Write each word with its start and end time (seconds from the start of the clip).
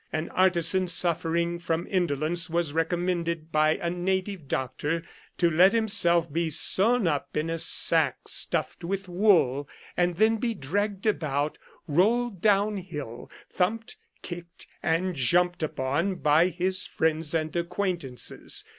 An 0.11 0.29
artisan 0.29 0.87
suffering 0.87 1.59
from 1.59 1.85
indolence 1.87 2.49
was 2.49 2.73
recommended 2.73 3.51
by 3.51 3.75
a 3.75 3.91
native 3.91 4.47
doctor 4.47 5.03
to 5.37 5.47
let 5.51 5.73
himself 5.73 6.33
be 6.33 6.49
sewn 6.49 7.05
up 7.05 7.37
in 7.37 7.51
a 7.51 7.59
sack 7.59 8.15
stuffed 8.27 8.83
with 8.83 9.07
wool, 9.07 9.69
and 9.95 10.15
then 10.15 10.37
be 10.37 10.55
dragged 10.55 11.05
about, 11.05 11.59
rolled 11.87 12.41
down 12.41 12.77
hill, 12.77 13.29
thumped, 13.53 13.95
kicked, 14.23 14.65
and 14.81 15.13
jumped 15.15 15.61
upon 15.61 16.15
by 16.15 16.47
his 16.47 16.87
friends 16.87 17.35
and 17.35 17.55
acquaintances. 17.55 18.63